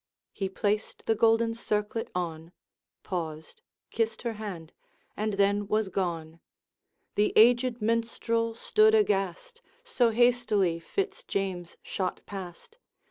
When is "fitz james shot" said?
10.79-12.21